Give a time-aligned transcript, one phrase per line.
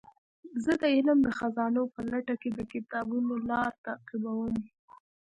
[0.63, 4.55] زه د علم د خزانو په لټه کې د کتابونو لار تعقیبوم.